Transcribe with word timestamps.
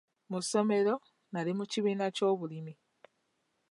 Mu 0.29 0.39
ssomero, 0.43 0.95
nali 1.31 1.51
mu 1.57 1.65
kibiina 1.71 2.05
ky'ebyobulimi. 2.15 2.73